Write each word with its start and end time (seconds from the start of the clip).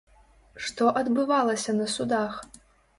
Што 0.69 0.89
адбывалася 1.03 1.79
на 1.79 1.85
судах? 2.01 2.45